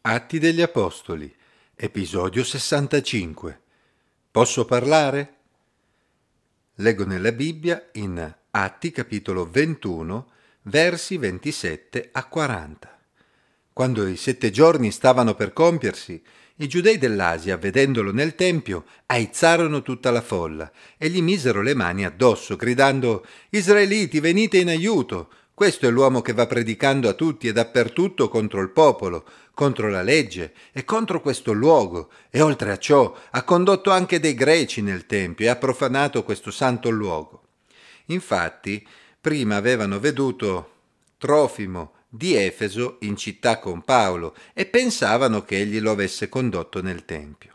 [0.00, 1.30] Atti degli Apostoli,
[1.74, 3.60] episodio 65.
[4.30, 5.34] Posso parlare?
[6.76, 10.30] Leggo nella Bibbia in Atti capitolo 21,
[10.62, 12.98] versi 27 a 40.
[13.72, 16.22] Quando i sette giorni stavano per compiersi,
[16.60, 22.04] i giudei dell'Asia, vedendolo nel Tempio, aizzarono tutta la folla e gli misero le mani
[22.04, 25.28] addosso, gridando Israeliti, venite in aiuto!
[25.58, 29.26] Questo è l'uomo che va predicando a tutti e dappertutto contro il popolo,
[29.58, 34.34] contro la legge e contro questo luogo, e oltre a ciò ha condotto anche dei
[34.34, 37.42] greci nel Tempio e ha profanato questo santo luogo.
[38.06, 38.86] Infatti,
[39.20, 40.74] prima avevano veduto
[41.18, 47.04] Trofimo, di Efeso in città con Paolo e pensavano che egli lo avesse condotto nel
[47.04, 47.54] Tempio.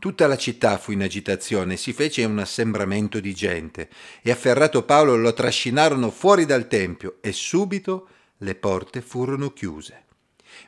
[0.00, 3.88] Tutta la città fu in agitazione, si fece un assembramento di gente
[4.20, 10.05] e afferrato Paolo lo trascinarono fuori dal Tempio e subito le porte furono chiuse.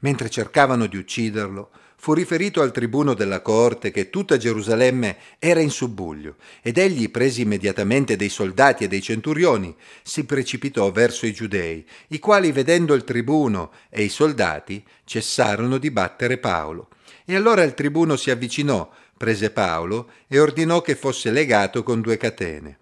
[0.00, 5.70] Mentre cercavano di ucciderlo, fu riferito al tribuno della coorte che tutta Gerusalemme era in
[5.70, 11.84] subbuglio, ed egli, presi immediatamente dei soldati e dei centurioni, si precipitò verso i giudei,
[12.08, 16.88] i quali, vedendo il tribuno e i soldati, cessarono di battere Paolo.
[17.24, 22.16] E allora il tribuno si avvicinò, prese Paolo e ordinò che fosse legato con due
[22.18, 22.78] catene.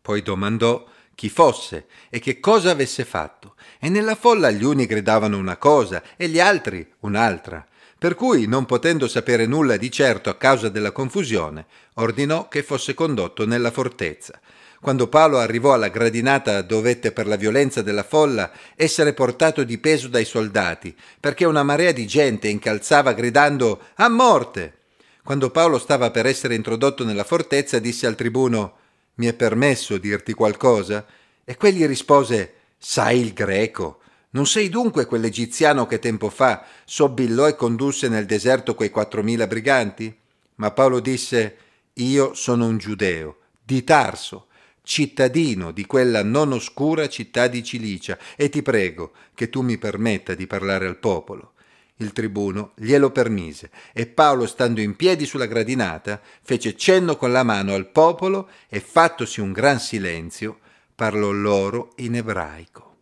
[0.00, 5.38] Poi domandò chi fosse e che cosa avesse fatto, e nella folla gli uni gridavano
[5.38, 7.66] una cosa e gli altri un'altra.
[7.98, 12.94] Per cui, non potendo sapere nulla di certo a causa della confusione, ordinò che fosse
[12.94, 14.40] condotto nella fortezza.
[14.80, 20.08] Quando Paolo arrivò alla gradinata dovette per la violenza della folla essere portato di peso
[20.08, 24.78] dai soldati, perché una marea di gente incalzava gridando A morte!
[25.22, 28.78] Quando Paolo stava per essere introdotto nella fortezza, disse al tribuno
[29.14, 31.06] Mi è permesso dirti qualcosa?
[31.44, 34.00] E quegli rispose Sai il greco.
[34.30, 40.16] Non sei dunque quell'egiziano che tempo fa sobillò e condusse nel deserto quei quattromila briganti?
[40.56, 41.56] Ma Paolo disse
[41.94, 44.46] Io sono un giudeo, di Tarso,
[44.82, 50.34] cittadino di quella non oscura città di Cilicia, e ti prego che tu mi permetta
[50.34, 51.51] di parlare al popolo.
[52.02, 57.44] Il tribuno glielo permise e Paolo, stando in piedi sulla gradinata, fece cenno con la
[57.44, 60.58] mano al popolo e, fattosi un gran silenzio,
[60.96, 62.96] parlò loro in ebraico.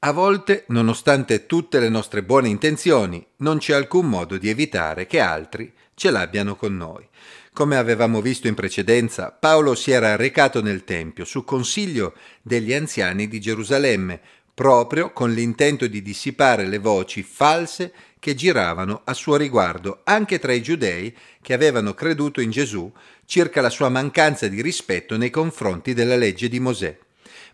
[0.00, 5.20] A volte, nonostante tutte le nostre buone intenzioni, non c'è alcun modo di evitare che
[5.20, 7.08] altri ce l'abbiano con noi.
[7.52, 13.28] Come avevamo visto in precedenza, Paolo si era recato nel Tempio su consiglio degli anziani
[13.28, 14.20] di Gerusalemme,
[14.54, 20.52] proprio con l'intento di dissipare le voci false che giravano a suo riguardo anche tra
[20.52, 22.90] i giudei che avevano creduto in Gesù
[23.24, 26.96] circa la sua mancanza di rispetto nei confronti della legge di Mosè.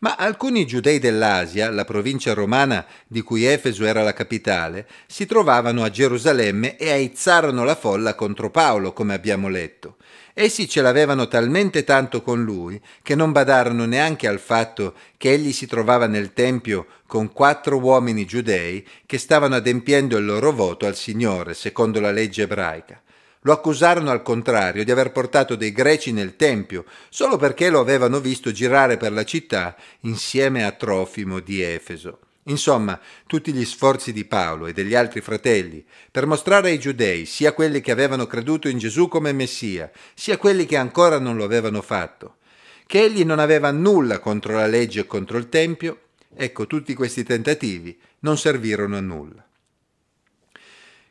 [0.00, 5.82] Ma alcuni giudei dell'Asia, la provincia romana di cui Efeso era la capitale, si trovavano
[5.82, 9.96] a Gerusalemme e aizzarono la folla contro Paolo, come abbiamo letto.
[10.38, 15.50] Essi ce l'avevano talmente tanto con lui che non badarono neanche al fatto che egli
[15.50, 20.94] si trovava nel Tempio con quattro uomini giudei che stavano adempiendo il loro voto al
[20.94, 23.00] Signore, secondo la legge ebraica.
[23.46, 28.18] Lo accusarono al contrario di aver portato dei greci nel Tempio, solo perché lo avevano
[28.18, 32.18] visto girare per la città insieme a Trofimo di Efeso.
[32.46, 37.52] Insomma, tutti gli sforzi di Paolo e degli altri fratelli per mostrare ai giudei, sia
[37.52, 41.82] quelli che avevano creduto in Gesù come Messia, sia quelli che ancora non lo avevano
[41.82, 42.38] fatto,
[42.84, 46.00] che egli non aveva nulla contro la legge e contro il Tempio,
[46.34, 49.45] ecco tutti questi tentativi non servirono a nulla.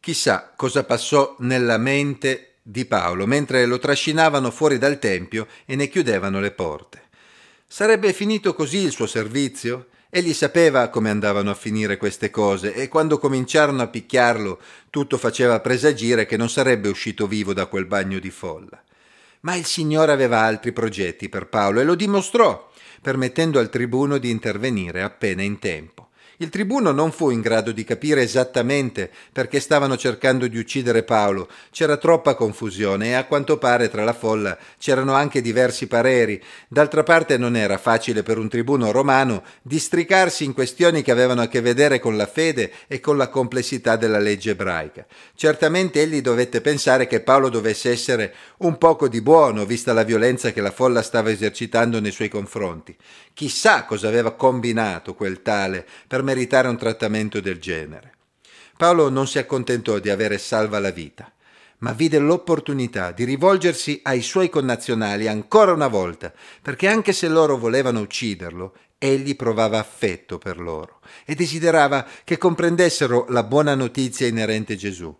[0.00, 5.88] Chissà cosa passò nella mente di Paolo mentre lo trascinavano fuori dal Tempio e ne
[5.88, 7.02] chiudevano le porte.
[7.66, 9.88] Sarebbe finito così il suo servizio?
[10.08, 14.58] Egli sapeva come andavano a finire queste cose e quando cominciarono a picchiarlo
[14.88, 18.82] tutto faceva presagire che non sarebbe uscito vivo da quel bagno di folla.
[19.40, 22.72] Ma il Signore aveva altri progetti per Paolo e lo dimostrò,
[23.02, 26.08] permettendo al tribuno di intervenire appena in tempo.
[26.42, 31.50] Il tribuno non fu in grado di capire esattamente perché stavano cercando di uccidere Paolo.
[31.70, 36.42] C'era troppa confusione e a quanto pare tra la folla c'erano anche diversi pareri.
[36.66, 41.46] D'altra parte non era facile per un tribuno romano districarsi in questioni che avevano a
[41.46, 45.04] che vedere con la fede e con la complessità della legge ebraica.
[45.34, 50.52] Certamente egli dovette pensare che Paolo dovesse essere un poco di buono, vista la violenza
[50.52, 52.96] che la folla stava esercitando nei suoi confronti.
[53.34, 58.12] Chissà cosa aveva combinato quel tale per meritare un trattamento del genere.
[58.76, 61.30] Paolo non si accontentò di avere salva la vita,
[61.78, 66.32] ma vide l'opportunità di rivolgersi ai suoi connazionali ancora una volta,
[66.62, 73.26] perché anche se loro volevano ucciderlo, egli provava affetto per loro e desiderava che comprendessero
[73.30, 75.18] la buona notizia inerente a Gesù.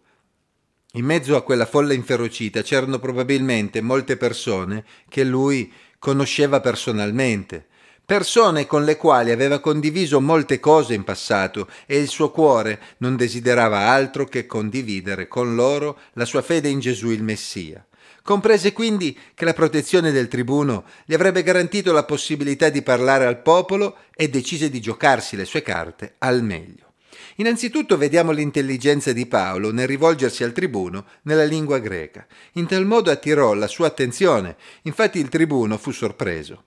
[0.94, 7.66] In mezzo a quella folla inferocita c'erano probabilmente molte persone che lui conosceva personalmente,
[8.10, 13.14] persone con le quali aveva condiviso molte cose in passato e il suo cuore non
[13.14, 17.86] desiderava altro che condividere con loro la sua fede in Gesù il Messia.
[18.24, 23.42] Comprese quindi che la protezione del tribuno gli avrebbe garantito la possibilità di parlare al
[23.42, 26.94] popolo e decise di giocarsi le sue carte al meglio.
[27.36, 32.26] Innanzitutto vediamo l'intelligenza di Paolo nel rivolgersi al tribuno nella lingua greca.
[32.54, 36.64] In tal modo attirò la sua attenzione, infatti il tribuno fu sorpreso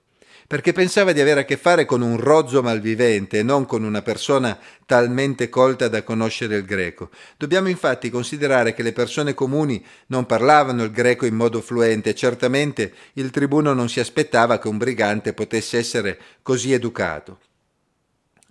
[0.54, 4.04] perché pensava di avere a che fare con un rozzo malvivente e non con una
[4.04, 4.56] persona
[4.86, 7.10] talmente colta da conoscere il greco.
[7.38, 12.14] Dobbiamo infatti considerare che le persone comuni non parlavano il greco in modo fluente e
[12.14, 17.40] certamente il tribuno non si aspettava che un brigante potesse essere così educato.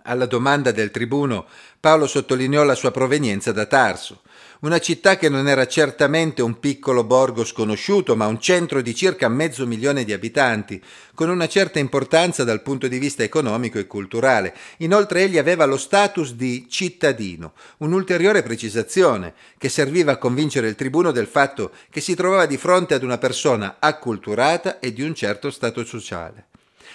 [0.03, 1.45] Alla domanda del tribuno,
[1.79, 4.23] Paolo sottolineò la sua provenienza da Tarso,
[4.63, 9.27] una città che non era certamente un piccolo borgo sconosciuto, ma un centro di circa
[9.27, 10.81] mezzo milione di abitanti,
[11.13, 14.55] con una certa importanza dal punto di vista economico e culturale.
[14.77, 21.11] Inoltre egli aveva lo status di cittadino, un'ulteriore precisazione che serviva a convincere il tribuno
[21.11, 25.51] del fatto che si trovava di fronte ad una persona acculturata e di un certo
[25.51, 26.47] stato sociale.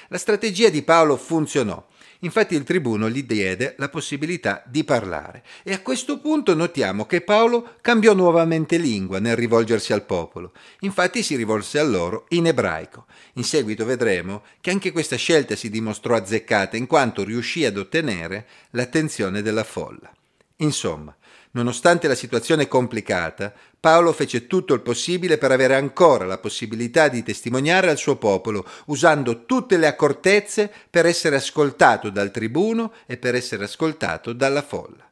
[0.08, 1.86] La strategia di Paolo funzionò.
[2.20, 7.20] Infatti il tribuno gli diede la possibilità di parlare e a questo punto notiamo che
[7.20, 10.52] Paolo cambiò nuovamente lingua nel rivolgersi al popolo.
[10.80, 13.04] Infatti si rivolse a loro in ebraico.
[13.34, 18.46] In seguito vedremo che anche questa scelta si dimostrò azzeccata in quanto riuscì ad ottenere
[18.70, 20.10] l'attenzione della folla.
[20.56, 21.14] Insomma,
[21.58, 27.24] Nonostante la situazione complicata, Paolo fece tutto il possibile per avere ancora la possibilità di
[27.24, 33.34] testimoniare al suo popolo, usando tutte le accortezze per essere ascoltato dal tribuno e per
[33.34, 35.04] essere ascoltato dalla folla.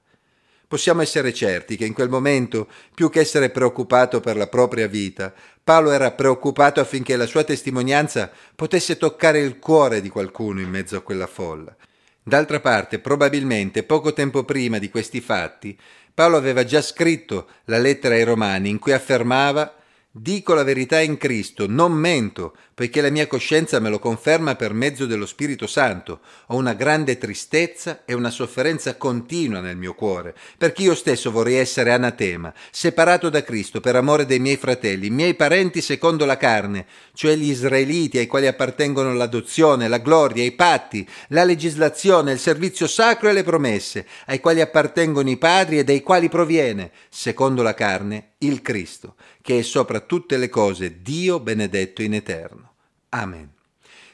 [0.69, 5.35] Possiamo essere certi che in quel momento, più che essere preoccupato per la propria vita,
[5.65, 10.97] Paolo era preoccupato affinché la sua testimonianza potesse toccare il cuore di qualcuno in mezzo
[10.97, 11.75] a quella folla.
[12.29, 15.79] D'altra parte, probabilmente poco tempo prima di questi fatti,
[16.13, 19.73] Paolo aveva già scritto la lettera ai Romani in cui affermava
[20.19, 24.73] Dico la verità in Cristo, non mento, poiché la mia coscienza me lo conferma per
[24.73, 26.21] mezzo dello Spirito Santo.
[26.47, 31.57] Ho una grande tristezza e una sofferenza continua nel mio cuore, perché io stesso vorrei
[31.57, 36.87] essere anatema, separato da Cristo per amore dei miei fratelli, miei parenti secondo la carne,
[37.13, 42.87] cioè gli israeliti ai quali appartengono l'adozione, la gloria, i patti, la legislazione, il servizio
[42.87, 47.75] sacro e le promesse, ai quali appartengono i padri e dai quali proviene, secondo la
[47.75, 52.75] carne, il Cristo, che è sopra tutte le cose Dio benedetto in eterno.
[53.11, 53.53] Amen.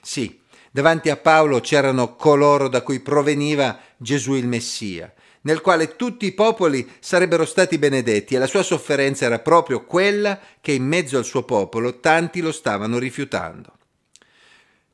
[0.01, 0.41] Sì,
[0.71, 6.33] davanti a Paolo c'erano coloro da cui proveniva Gesù il Messia, nel quale tutti i
[6.33, 11.25] popoli sarebbero stati benedetti e la sua sofferenza era proprio quella che in mezzo al
[11.25, 13.77] suo popolo tanti lo stavano rifiutando.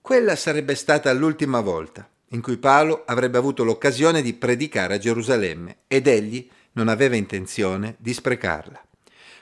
[0.00, 5.78] Quella sarebbe stata l'ultima volta in cui Paolo avrebbe avuto l'occasione di predicare a Gerusalemme
[5.86, 8.87] ed egli non aveva intenzione di sprecarla.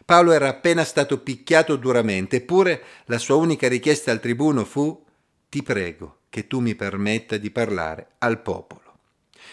[0.07, 5.05] Paolo era appena stato picchiato duramente, eppure la sua unica richiesta al tribuno fu
[5.49, 8.99] ti prego che tu mi permetta di parlare al popolo.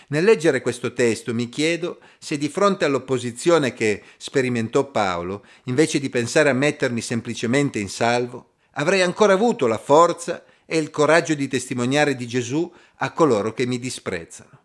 [0.09, 6.09] Nel leggere questo testo mi chiedo se di fronte all'opposizione che sperimentò Paolo, invece di
[6.09, 11.47] pensare a mettermi semplicemente in salvo, avrei ancora avuto la forza e il coraggio di
[11.47, 14.59] testimoniare di Gesù a coloro che mi disprezzano.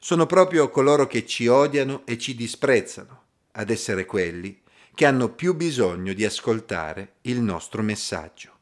[0.00, 4.62] Sono proprio coloro che ci odiano e ci disprezzano ad essere quelli
[4.94, 8.53] che hanno più bisogno di ascoltare il nostro messaggio.